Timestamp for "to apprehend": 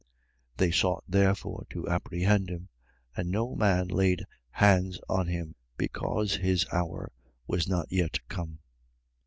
1.69-2.49